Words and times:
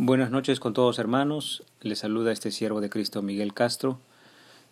Buenas 0.00 0.30
noches 0.30 0.60
con 0.60 0.74
todos 0.74 1.00
hermanos. 1.00 1.64
Les 1.80 1.98
saluda 1.98 2.30
este 2.30 2.52
siervo 2.52 2.80
de 2.80 2.88
Cristo 2.88 3.20
Miguel 3.20 3.52
Castro, 3.52 3.98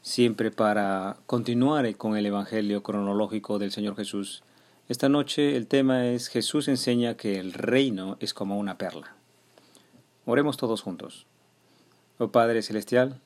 siempre 0.00 0.52
para 0.52 1.16
continuar 1.26 1.96
con 1.96 2.16
el 2.16 2.26
Evangelio 2.26 2.84
cronológico 2.84 3.58
del 3.58 3.72
Señor 3.72 3.96
Jesús. 3.96 4.44
Esta 4.88 5.08
noche 5.08 5.56
el 5.56 5.66
tema 5.66 6.06
es 6.06 6.28
Jesús 6.28 6.68
enseña 6.68 7.16
que 7.16 7.40
el 7.40 7.54
reino 7.54 8.16
es 8.20 8.34
como 8.34 8.56
una 8.56 8.78
perla. 8.78 9.16
Oremos 10.26 10.58
todos 10.58 10.80
juntos. 10.80 11.26
Oh 12.18 12.28
Padre 12.28 12.62
Celestial, 12.62 13.20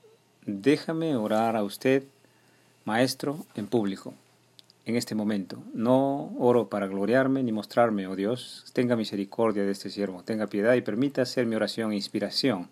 déjame 0.47 1.17
orar 1.17 1.55
a 1.55 1.65
usted, 1.65 2.05
Maestro, 2.87 3.45
en 3.57 3.67
público 3.67 4.15
en 4.87 4.97
este 4.97 5.15
momento. 5.15 5.63
No 5.75 6.33
oro 6.39 6.69
para 6.69 6.87
gloriarme 6.87 7.43
ni 7.43 7.53
mostrarme, 7.53 8.07
oh 8.07 8.17
Dios. 8.17 8.65
Tenga 8.73 8.97
misericordia 8.97 9.65
de 9.65 9.73
este 9.73 9.91
siervo, 9.91 10.23
tenga 10.23 10.47
piedad 10.47 10.75
y 10.75 10.83
permita 10.83 11.25
ser 11.25 11.47
mi 11.47 11.57
oración 11.57 11.93
e 11.93 11.97
inspiración 11.97 12.69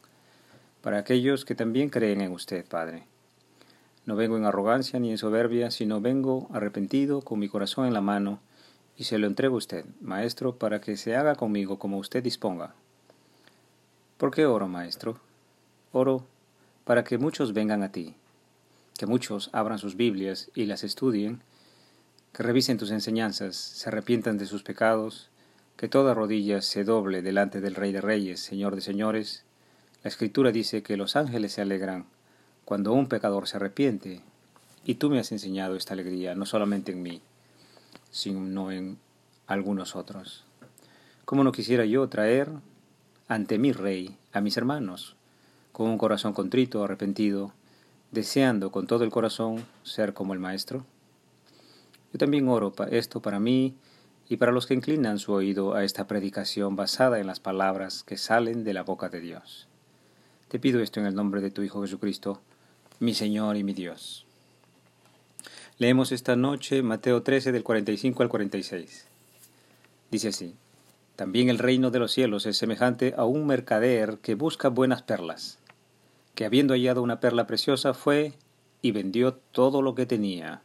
para 0.83 0.99
aquellos 0.99 1.45
que 1.45 1.55
también 1.55 1.91
creen 1.91 2.21
en 2.21 2.33
usted, 2.33 2.65
Padre. 2.67 3.05
No 4.07 4.17
vengo 4.17 4.37
en 4.37 4.45
arrogancia 4.45 4.99
ni 4.99 5.11
en 5.11 5.19
soberbia, 5.19 5.71
sino 5.71 6.01
vengo 6.01 6.49
arrepentido 6.53 7.21
con 7.21 7.39
mi 7.39 7.49
corazón 7.49 7.87
en 7.87 7.95
la 7.95 8.01
mano 8.01 8.41
y 8.97 9.05
se 9.05 9.19
lo 9.19 9.27
entrego 9.27 9.57
a 9.57 9.59
usted, 9.59 9.85
Maestro, 10.01 10.57
para 10.57 10.81
que 10.81 10.97
se 10.97 11.15
haga 11.15 11.35
conmigo 11.35 11.79
como 11.79 11.99
usted 11.99 12.23
disponga. 12.23 12.75
¿Por 14.17 14.33
qué 14.33 14.47
oro, 14.47 14.67
Maestro? 14.67 15.21
Oro 15.93 16.25
para 16.85 17.05
que 17.05 17.19
muchos 17.19 17.53
vengan 17.53 17.83
a 17.83 17.93
ti, 17.93 18.15
que 18.97 19.07
muchos 19.07 19.51
abran 19.53 19.79
sus 19.79 19.95
Biblias 19.95 20.51
y 20.55 20.65
las 20.65 20.85
estudien, 20.85 21.43
que 22.39 22.45
revisen 22.45 22.79
tus 22.79 22.93
enseñanzas, 22.93 23.57
se 23.57 23.89
arrepientan 23.89 24.39
de 24.39 24.47
sus 24.47 24.63
pecados, 24.63 25.29
que 25.77 25.89
toda 25.89 26.15
rodilla 26.15 26.63
se 26.63 26.85
doble 26.85 27.21
delante 27.21 27.61
del 27.61 27.75
Rey 27.75 27.91
de 27.91 28.01
Reyes, 28.01 28.39
Señor 28.39 28.77
de 28.77 28.81
Señores. 28.81 29.43
La 30.05 30.09
Escritura 30.09 30.53
dice 30.53 30.85
que 30.85 30.97
los 30.97 31.17
ángeles 31.17 31.55
se 31.55 31.63
alegran 31.63 32.07
cuando 32.65 32.93
un 32.93 33.09
pecador 33.09 33.49
se 33.49 33.57
arrepiente, 33.57 34.21
y 34.85 34.95
tú 34.95 35.11
me 35.11 35.19
has 35.19 35.33
enseñado 35.33 35.75
esta 35.75 35.95
alegría, 35.95 36.37
no 36.37 36.47
solamente 36.47 36.93
en 36.93 37.03
mí, 37.03 37.23
sino 38.13 38.71
en 38.71 38.99
algunos 39.49 39.97
otros. 39.97 40.45
¿Cómo 41.25 41.43
no 41.43 41.51
quisiera 41.51 41.87
yo 41.87 42.09
traer 42.09 42.51
ante 43.27 43.59
mi 43.59 43.73
Rey 43.73 44.17
a 44.33 44.41
mis 44.41 44.57
hermanos, 44.57 45.17
con 45.73 45.89
un 45.89 45.99
corazón 45.99 46.35
contrito, 46.35 46.85
arrepentido, 46.85 47.53
deseando 48.13 48.71
con 48.71 48.87
todo 48.87 49.03
el 49.03 49.11
corazón 49.11 49.67
ser 49.83 50.15
como 50.15 50.35
el 50.35 50.39
Maestro? 50.39 50.87
Yo 52.13 52.19
también 52.19 52.49
oro 52.49 52.73
esto 52.91 53.21
para 53.21 53.39
mí 53.39 53.75
y 54.29 54.37
para 54.37 54.53
los 54.53 54.67
que 54.67 54.75
inclinan 54.75 55.19
su 55.19 55.33
oído 55.33 55.75
a 55.75 55.85
esta 55.85 56.07
predicación 56.07 56.77
basada 56.77 57.19
en 57.19 57.27
las 57.27 57.41
palabras 57.41 58.03
que 58.03 58.17
salen 58.17 58.65
de 58.65 58.75
la 58.75 58.83
boca 58.83 59.09
de 59.09 59.21
Dios. 59.21 59.69
Te 60.49 60.59
pido 60.59 60.81
esto 60.81 61.01
en 61.01 61.07
el 61.07 61.15
nombre 61.15 61.41
de 61.41 61.51
tu 61.51 61.63
Hijo 61.63 61.83
Jesucristo, 61.83 62.41
mi 63.01 63.15
Señor 63.15 63.57
y 63.57 63.65
mi 63.65 63.75
Dios. 63.75 64.27
Leemos 65.79 66.11
esta 66.11 66.35
noche 66.35 66.83
Mateo 66.83 67.23
13 67.23 67.53
del 67.53 67.63
45 67.63 68.23
al 68.23 68.29
46. 68.29 69.07
Dice 70.11 70.29
así, 70.29 70.55
También 71.17 71.51
el 71.51 71.59
reino 71.59 71.91
de 71.91 71.99
los 71.99 72.13
cielos 72.13 72.47
es 72.47 72.57
semejante 72.57 73.15
a 73.17 73.25
un 73.25 73.47
mercader 73.47 74.19
que 74.23 74.35
busca 74.35 74.69
buenas 74.69 75.03
perlas, 75.03 75.59
que 76.35 76.47
habiendo 76.47 76.75
hallado 76.75 77.03
una 77.03 77.21
perla 77.21 77.47
preciosa 77.47 77.93
fue 77.93 78.33
y 78.81 78.93
vendió 78.93 79.35
todo 79.35 79.83
lo 79.83 79.95
que 79.95 80.07
tenía 80.07 80.63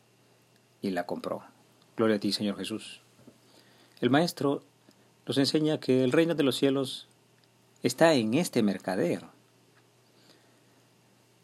y 0.83 0.91
la 0.91 1.07
compró. 1.07 1.41
Gloria 1.97 2.17
a 2.17 2.19
ti, 2.19 2.31
Señor 2.31 2.57
Jesús. 2.57 3.01
El 4.01 4.11
Maestro 4.11 4.61
nos 5.25 5.39
enseña 5.39 5.79
que 5.79 6.03
el 6.03 6.11
reino 6.11 6.35
de 6.35 6.43
los 6.43 6.57
cielos 6.57 7.07
está 7.81 8.13
en 8.13 8.35
este 8.35 8.61
mercader. 8.61 9.23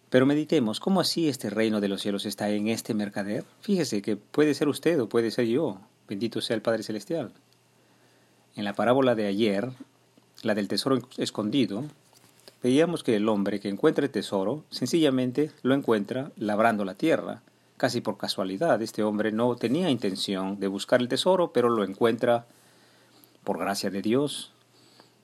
Pero 0.09 0.25
meditemos, 0.25 0.79
¿cómo 0.79 0.99
así 1.01 1.29
este 1.29 1.49
reino 1.49 1.79
de 1.79 1.87
los 1.87 2.01
cielos 2.01 2.25
está 2.25 2.49
en 2.49 2.67
este 2.67 2.93
mercader? 2.93 3.45
Fíjese 3.61 4.01
que 4.01 4.17
puede 4.17 4.53
ser 4.53 4.67
usted 4.67 4.99
o 4.99 5.07
puede 5.07 5.31
ser 5.31 5.45
yo, 5.45 5.79
bendito 6.07 6.41
sea 6.41 6.55
el 6.55 6.61
Padre 6.61 6.83
Celestial. 6.83 7.31
En 8.55 8.66
la 8.66 8.73
parábola 8.73 9.16
de 9.16 9.28
ayer, 9.28 9.69
la 10.41 10.55
del 10.55 10.67
tesoro 10.67 10.99
escondido, 11.17 11.85
veíamos 12.61 13.03
que 13.03 13.16
el 13.16 13.29
hombre 13.29 13.59
que 13.59 13.69
encuentra 13.69 14.03
el 14.03 14.11
tesoro 14.11 14.66
sencillamente 14.69 15.51
lo 15.61 15.75
encuentra 15.75 16.31
labrando 16.35 16.83
la 16.83 16.95
tierra, 16.95 17.44
casi 17.79 18.01
por 18.01 18.17
casualidad. 18.17 18.79
Este 18.84 19.01
hombre 19.01 19.31
no 19.31 19.56
tenía 19.56 19.90
intención 19.90 20.59
de 20.59 20.67
buscar 20.67 21.00
el 21.01 21.07
tesoro, 21.07 21.51
pero 21.51 21.69
lo 21.69 21.84
encuentra 21.84 22.45
por 23.44 23.57
gracia 23.57 23.90
de 23.90 24.03
Dios 24.03 24.51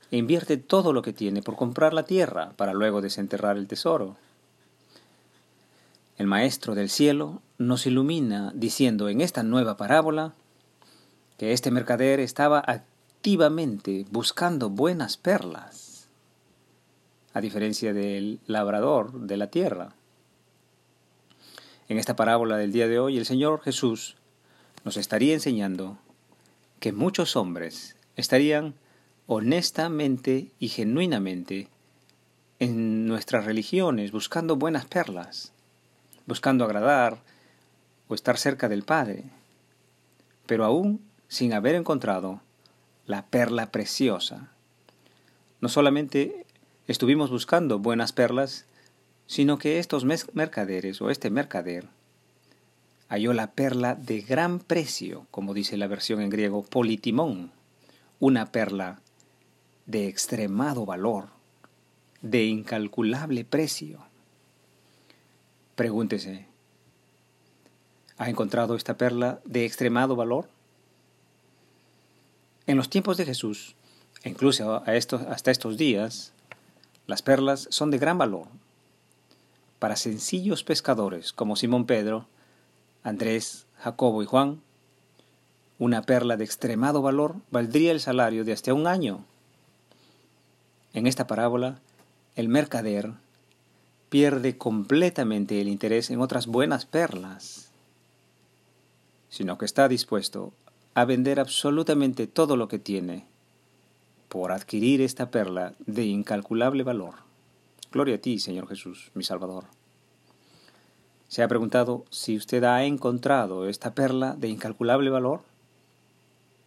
e 0.09 0.17
invierte 0.17 0.57
todo 0.57 0.93
lo 0.93 1.03
que 1.03 1.13
tiene 1.13 1.43
por 1.43 1.55
comprar 1.55 1.93
la 1.93 2.03
tierra 2.03 2.53
para 2.55 2.73
luego 2.73 3.01
desenterrar 3.01 3.57
el 3.57 3.67
tesoro. 3.67 4.15
El 6.17 6.27
Maestro 6.27 6.75
del 6.75 6.89
Cielo 6.89 7.41
nos 7.57 7.85
ilumina 7.85 8.51
diciendo 8.55 9.09
en 9.09 9.19
esta 9.19 9.43
nueva 9.43 9.75
parábola 9.75 10.33
que 11.37 11.51
este 11.51 11.71
mercader 11.71 12.21
estaba 12.21 12.63
activamente 12.65 14.05
buscando 14.11 14.69
buenas 14.69 15.17
perlas, 15.17 16.07
a 17.33 17.41
diferencia 17.41 17.93
del 17.93 18.39
labrador 18.47 19.11
de 19.11 19.35
la 19.35 19.47
tierra. 19.47 19.93
En 21.87 21.99
esta 21.99 22.15
parábola 22.15 22.57
del 22.57 22.71
día 22.71 22.87
de 22.87 22.97
hoy, 22.97 23.17
el 23.19 23.27
Señor 23.27 23.61
Jesús 23.61 24.15
nos 24.83 24.97
estaría 24.97 25.35
enseñando 25.35 25.99
que 26.79 26.91
muchos 26.91 27.35
hombres 27.35 27.95
estarían 28.15 28.73
honestamente 29.27 30.51
y 30.57 30.69
genuinamente 30.69 31.67
en 32.57 33.05
nuestras 33.05 33.45
religiones 33.45 34.11
buscando 34.11 34.55
buenas 34.55 34.85
perlas, 34.85 35.53
buscando 36.25 36.65
agradar 36.65 37.21
o 38.07 38.15
estar 38.15 38.39
cerca 38.39 38.67
del 38.67 38.81
Padre, 38.81 39.25
pero 40.47 40.65
aún 40.65 41.01
sin 41.27 41.53
haber 41.53 41.75
encontrado 41.75 42.41
la 43.05 43.27
perla 43.27 43.69
preciosa. 43.71 44.49
No 45.61 45.69
solamente 45.69 46.47
estuvimos 46.87 47.29
buscando 47.29 47.77
buenas 47.77 48.11
perlas, 48.11 48.65
sino 49.27 49.57
que 49.57 49.79
estos 49.79 50.05
mercaderes 50.33 51.01
o 51.01 51.09
este 51.09 51.29
mercader 51.29 51.87
halló 53.07 53.33
la 53.33 53.51
perla 53.51 53.95
de 53.95 54.21
gran 54.21 54.59
precio, 54.59 55.27
como 55.31 55.53
dice 55.53 55.77
la 55.77 55.87
versión 55.87 56.21
en 56.21 56.29
griego, 56.29 56.63
politimón, 56.63 57.51
una 58.19 58.51
perla 58.51 59.01
de 59.85 60.07
extremado 60.07 60.85
valor, 60.85 61.27
de 62.21 62.45
incalculable 62.45 63.45
precio. 63.45 63.99
Pregúntese, 65.75 66.47
¿ha 68.17 68.29
encontrado 68.29 68.75
esta 68.75 68.97
perla 68.97 69.39
de 69.45 69.65
extremado 69.65 70.15
valor? 70.15 70.49
En 72.65 72.77
los 72.77 72.89
tiempos 72.89 73.17
de 73.17 73.25
Jesús, 73.25 73.75
incluso 74.23 74.83
hasta 74.85 75.51
estos 75.51 75.77
días, 75.77 76.33
las 77.05 77.21
perlas 77.21 77.67
son 77.69 77.91
de 77.91 77.99
gran 77.99 78.17
valor, 78.17 78.47
para 79.79 79.95
sencillos 79.95 80.63
pescadores 80.63 81.33
como 81.33 81.55
Simón 81.55 81.85
Pedro, 81.85 82.27
Andrés, 83.03 83.65
Jacobo 83.77 84.23
y 84.23 84.25
Juan, 84.25 84.61
una 85.77 86.01
perla 86.03 86.37
de 86.37 86.45
extremado 86.45 87.01
valor 87.01 87.35
valdría 87.51 87.91
el 87.91 87.99
salario 87.99 88.45
de 88.45 88.53
hasta 88.53 88.73
un 88.73 88.87
año. 88.87 89.25
En 90.93 91.05
esta 91.05 91.27
parábola, 91.27 91.79
el 92.35 92.47
mercader 92.47 93.11
pierde 94.09 94.57
completamente 94.57 95.59
el 95.59 95.67
interés 95.67 96.09
en 96.09 96.21
otras 96.21 96.47
buenas 96.47 96.85
perlas, 96.85 97.69
sino 99.29 99.57
que 99.57 99.65
está 99.65 99.89
dispuesto 99.89 100.53
a 100.93 101.03
vender 101.03 101.41
absolutamente 101.41 102.25
todo 102.25 102.55
lo 102.55 102.69
que 102.69 102.79
tiene 102.79 103.25
por 104.29 104.53
adquirir 104.53 105.01
esta 105.01 105.29
perla 105.29 105.73
de 105.85 106.05
incalculable 106.05 106.83
valor. 106.83 107.24
Gloria 107.95 108.15
a 108.15 108.17
ti, 108.17 108.39
Señor 108.39 108.67
Jesús, 108.67 109.09
mi 109.13 109.23
Salvador. 109.23 109.63
¿Se 111.29 111.41
ha 111.41 111.47
preguntado 111.47 112.03
si 112.09 112.35
usted 112.35 112.65
ha 112.65 112.83
encontrado 112.83 113.69
esta 113.69 113.95
perla 113.95 114.35
de 114.35 114.49
incalculable 114.49 115.09
valor? 115.09 115.43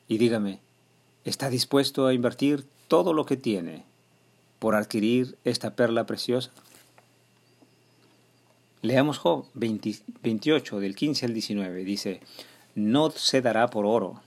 Y 0.09 0.17
dígame, 0.17 0.61
¿está 1.27 1.51
dispuesto 1.51 2.07
a 2.07 2.15
invertir 2.15 2.65
todo 2.89 3.13
lo 3.13 3.27
que 3.27 3.37
tiene 3.37 3.85
por 4.59 4.75
adquirir 4.75 5.37
esta 5.45 5.77
perla 5.77 6.07
preciosa? 6.07 6.51
Leamos 8.81 9.19
Job 9.19 9.45
28 9.53 10.81
del 10.81 10.97
15 10.97 11.27
al 11.27 11.35
19. 11.35 11.85
Dice, 11.85 12.23
no 12.75 13.11
se 13.11 13.43
dará 13.43 13.69
por 13.69 13.85
oro, 13.85 14.23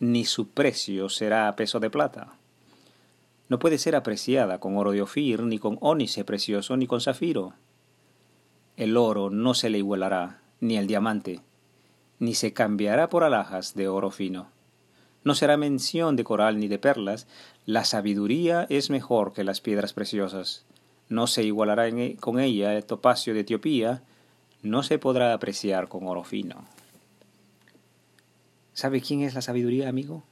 ni 0.00 0.24
su 0.24 0.48
precio 0.48 1.10
será 1.10 1.46
a 1.46 1.54
peso 1.54 1.78
de 1.78 1.90
plata 1.90 2.39
no 3.50 3.58
puede 3.58 3.78
ser 3.78 3.96
apreciada 3.96 4.60
con 4.60 4.76
oro 4.76 4.92
de 4.92 5.02
Ofir, 5.02 5.42
ni 5.42 5.58
con 5.58 5.76
ónice 5.80 6.24
precioso, 6.24 6.76
ni 6.76 6.86
con 6.86 7.00
zafiro. 7.00 7.52
El 8.76 8.96
oro 8.96 9.28
no 9.28 9.54
se 9.54 9.70
le 9.70 9.78
igualará, 9.78 10.40
ni 10.60 10.76
el 10.76 10.86
diamante, 10.86 11.40
ni 12.20 12.34
se 12.34 12.52
cambiará 12.52 13.08
por 13.08 13.24
alhajas 13.24 13.74
de 13.74 13.88
oro 13.88 14.12
fino. 14.12 14.48
no 15.24 15.34
será 15.34 15.56
mención 15.56 16.14
de 16.14 16.22
coral 16.22 16.60
ni 16.60 16.68
de 16.68 16.78
perlas, 16.78 17.26
la 17.66 17.84
sabiduría 17.84 18.66
es 18.70 18.88
mejor 18.88 19.32
que 19.32 19.42
las 19.42 19.60
piedras 19.60 19.92
preciosas. 19.92 20.64
No 21.08 21.26
se 21.26 21.42
igualará 21.42 21.88
e, 21.88 22.16
con 22.16 22.38
ella 22.38 22.76
el 22.76 22.84
topacio 22.84 23.34
de 23.34 23.40
Etiopía, 23.40 24.02
no 24.62 24.84
se 24.84 25.00
podrá 25.00 25.34
apreciar 25.34 25.88
con 25.88 26.06
oro 26.06 26.22
fino. 26.22 26.64
¿Sabe 28.74 29.00
quién 29.00 29.22
es 29.22 29.34
la 29.34 29.42
sabiduría, 29.42 29.88
amigo? 29.88 30.22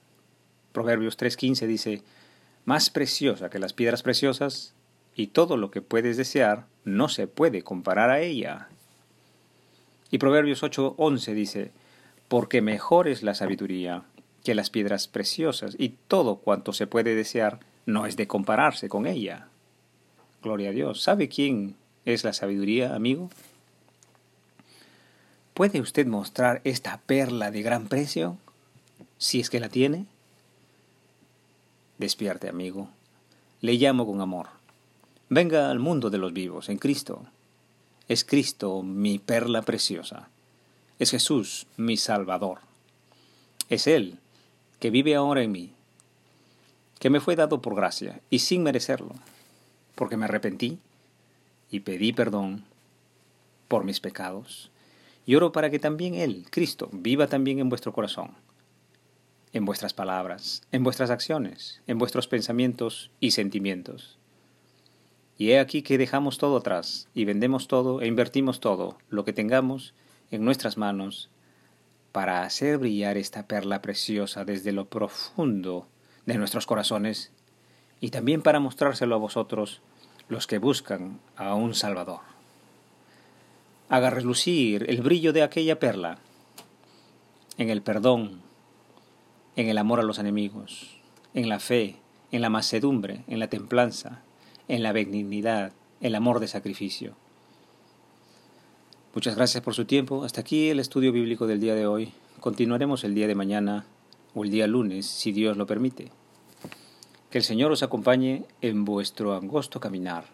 Proverbios 0.72 1.18
3:15 1.18 1.66
dice, 1.66 2.02
más 2.64 2.90
preciosa 2.90 3.50
que 3.50 3.58
las 3.58 3.72
piedras 3.72 4.02
preciosas, 4.02 4.74
y 5.14 5.28
todo 5.28 5.56
lo 5.56 5.70
que 5.70 5.82
puedes 5.82 6.16
desear 6.16 6.66
no 6.84 7.08
se 7.08 7.26
puede 7.26 7.62
comparar 7.62 8.10
a 8.10 8.20
ella. 8.20 8.68
Y 10.10 10.18
Proverbios 10.18 10.62
8:11 10.62 11.34
dice, 11.34 11.72
porque 12.28 12.62
mejor 12.62 13.08
es 13.08 13.22
la 13.22 13.34
sabiduría 13.34 14.04
que 14.44 14.54
las 14.54 14.70
piedras 14.70 15.08
preciosas, 15.08 15.74
y 15.78 15.96
todo 16.08 16.36
cuanto 16.36 16.72
se 16.72 16.86
puede 16.86 17.14
desear 17.14 17.60
no 17.86 18.06
es 18.06 18.16
de 18.16 18.26
compararse 18.26 18.88
con 18.88 19.06
ella. 19.06 19.48
Gloria 20.42 20.70
a 20.70 20.72
Dios. 20.72 21.02
¿Sabe 21.02 21.28
quién 21.28 21.74
es 22.04 22.22
la 22.22 22.32
sabiduría, 22.32 22.94
amigo? 22.94 23.30
¿Puede 25.54 25.80
usted 25.80 26.06
mostrar 26.06 26.60
esta 26.64 26.98
perla 26.98 27.50
de 27.50 27.62
gran 27.62 27.88
precio? 27.88 28.38
Si 29.16 29.40
es 29.40 29.50
que 29.50 29.58
la 29.58 29.68
tiene. 29.68 30.06
Despierte, 31.98 32.48
amigo. 32.48 32.88
Le 33.60 33.74
llamo 33.74 34.06
con 34.06 34.20
amor. 34.20 34.46
Venga 35.28 35.68
al 35.68 35.80
mundo 35.80 36.10
de 36.10 36.18
los 36.18 36.32
vivos, 36.32 36.68
en 36.68 36.78
Cristo. 36.78 37.26
Es 38.06 38.24
Cristo 38.24 38.82
mi 38.84 39.18
perla 39.18 39.62
preciosa. 39.62 40.28
Es 41.00 41.10
Jesús 41.10 41.66
mi 41.76 41.96
Salvador. 41.96 42.60
Es 43.68 43.88
Él 43.88 44.18
que 44.78 44.90
vive 44.90 45.16
ahora 45.16 45.42
en 45.42 45.50
mí, 45.50 45.72
que 47.00 47.10
me 47.10 47.18
fue 47.18 47.34
dado 47.34 47.60
por 47.60 47.74
gracia 47.74 48.20
y 48.30 48.38
sin 48.38 48.62
merecerlo, 48.62 49.14
porque 49.96 50.16
me 50.16 50.26
arrepentí 50.26 50.78
y 51.68 51.80
pedí 51.80 52.12
perdón 52.12 52.64
por 53.66 53.82
mis 53.82 53.98
pecados. 53.98 54.70
Y 55.26 55.34
oro 55.34 55.50
para 55.50 55.68
que 55.68 55.80
también 55.80 56.14
Él, 56.14 56.46
Cristo, 56.50 56.88
viva 56.92 57.26
también 57.26 57.58
en 57.58 57.68
vuestro 57.68 57.92
corazón, 57.92 58.30
en 59.52 59.64
vuestras 59.64 59.94
palabras, 59.94 60.62
en 60.72 60.84
vuestras 60.84 61.10
acciones, 61.10 61.80
en 61.86 61.98
vuestros 61.98 62.28
pensamientos 62.28 63.10
y 63.20 63.32
sentimientos. 63.32 64.18
Y 65.36 65.52
he 65.52 65.60
aquí 65.60 65.82
que 65.82 65.98
dejamos 65.98 66.38
todo 66.38 66.56
atrás 66.56 67.08
y 67.14 67.24
vendemos 67.24 67.68
todo 67.68 68.00
e 68.00 68.06
invertimos 68.06 68.60
todo 68.60 68.98
lo 69.08 69.24
que 69.24 69.32
tengamos 69.32 69.94
en 70.30 70.44
nuestras 70.44 70.76
manos 70.76 71.30
para 72.12 72.42
hacer 72.42 72.78
brillar 72.78 73.16
esta 73.16 73.46
perla 73.46 73.80
preciosa 73.80 74.44
desde 74.44 74.72
lo 74.72 74.86
profundo 74.86 75.86
de 76.26 76.34
nuestros 76.34 76.66
corazones 76.66 77.30
y 78.00 78.10
también 78.10 78.42
para 78.42 78.60
mostrárselo 78.60 79.14
a 79.14 79.18
vosotros 79.18 79.80
los 80.28 80.46
que 80.46 80.58
buscan 80.58 81.20
a 81.36 81.54
un 81.54 81.74
Salvador. 81.74 82.20
Haga 83.88 84.10
relucir 84.10 84.84
el 84.88 85.00
brillo 85.02 85.32
de 85.32 85.42
aquella 85.42 85.78
perla 85.78 86.18
en 87.56 87.70
el 87.70 87.82
perdón, 87.82 88.42
en 89.58 89.68
el 89.68 89.76
amor 89.76 89.98
a 89.98 90.04
los 90.04 90.20
enemigos, 90.20 90.86
en 91.34 91.48
la 91.48 91.58
fe, 91.58 91.96
en 92.30 92.42
la 92.42 92.48
macedumbre, 92.48 93.24
en 93.26 93.40
la 93.40 93.48
templanza, 93.48 94.22
en 94.68 94.84
la 94.84 94.92
benignidad, 94.92 95.72
el 96.00 96.14
amor 96.14 96.38
de 96.38 96.46
sacrificio. 96.46 97.16
Muchas 99.16 99.34
gracias 99.34 99.64
por 99.64 99.74
su 99.74 99.84
tiempo. 99.84 100.22
Hasta 100.22 100.42
aquí 100.42 100.68
el 100.68 100.78
estudio 100.78 101.10
bíblico 101.10 101.48
del 101.48 101.58
día 101.58 101.74
de 101.74 101.88
hoy. 101.88 102.12
Continuaremos 102.38 103.02
el 103.02 103.16
día 103.16 103.26
de 103.26 103.34
mañana 103.34 103.84
o 104.32 104.44
el 104.44 104.52
día 104.52 104.68
lunes, 104.68 105.06
si 105.06 105.32
Dios 105.32 105.56
lo 105.56 105.66
permite. 105.66 106.12
Que 107.28 107.38
el 107.38 107.44
Señor 107.44 107.72
os 107.72 107.82
acompañe 107.82 108.44
en 108.60 108.84
vuestro 108.84 109.34
angosto 109.34 109.80
caminar, 109.80 110.26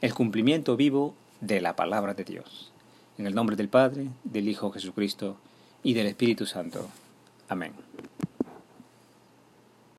el 0.00 0.14
cumplimiento 0.14 0.74
vivo 0.74 1.14
de 1.42 1.60
la 1.60 1.76
palabra 1.76 2.14
de 2.14 2.24
Dios. 2.24 2.72
En 3.18 3.26
el 3.26 3.34
nombre 3.34 3.56
del 3.56 3.68
Padre, 3.68 4.08
del 4.24 4.48
Hijo 4.48 4.70
Jesucristo 4.70 5.36
y 5.82 5.92
del 5.92 6.06
Espíritu 6.06 6.46
Santo. 6.46 6.88
Amén. 7.50 7.87